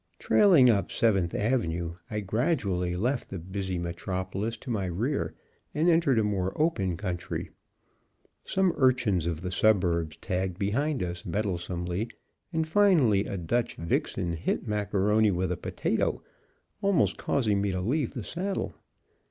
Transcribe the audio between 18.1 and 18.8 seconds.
the saddle.